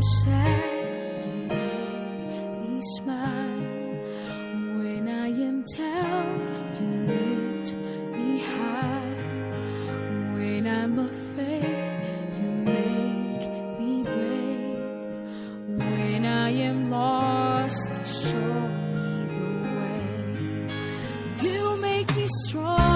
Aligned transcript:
I'm 0.00 0.06
sad. 0.24 1.52
He 2.62 2.80
smiled 2.96 3.98
when 4.80 5.06
I 5.10 5.28
am 5.28 5.62
down. 5.76 6.40
He 6.78 6.86
lift 7.12 7.74
me 8.16 8.38
high 8.40 9.16
when 10.36 10.66
I'm 10.66 10.98
afraid. 10.98 12.00
You 12.40 12.48
make 12.72 13.44
me 13.78 14.02
brave 14.02 15.78
when 15.78 16.24
I 16.24 16.48
am 16.48 16.88
lost. 16.88 17.90
Show 18.06 18.68
me 18.94 19.26
the 19.36 19.50
way. 19.80 20.06
You 21.42 21.76
make 21.82 22.16
me 22.16 22.26
strong. 22.46 22.89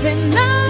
Can 0.00 0.32
I? 0.32 0.69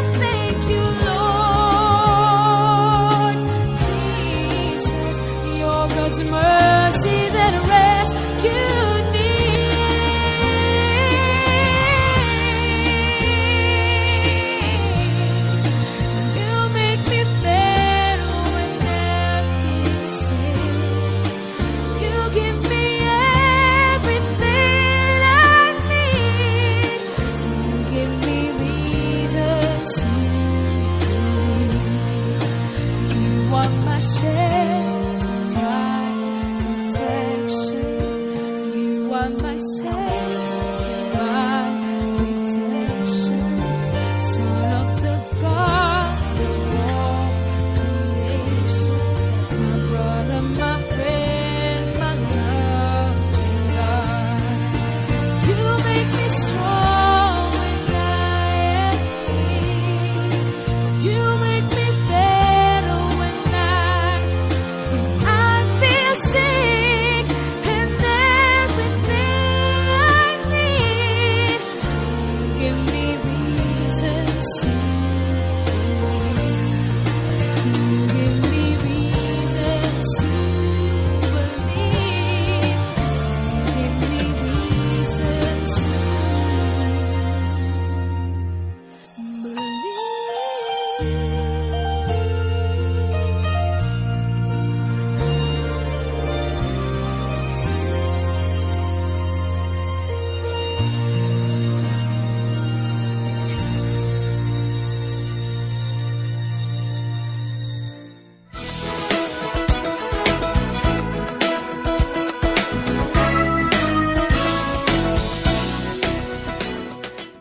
say 39.61 40.20